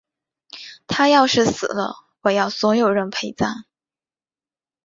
[0.87, 3.65] 她要是死了，我要所有人陪葬！